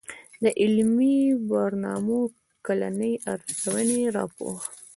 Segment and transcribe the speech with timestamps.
[0.43, 1.17] د علمي
[1.49, 2.19] برنامو
[2.65, 4.59] کلنۍ ارزوني راپور